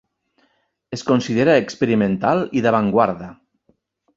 Es 0.97 1.03
considera 1.09 1.57
experimental 1.65 2.41
i 2.61 2.65
d'avantguarda. 2.67 3.29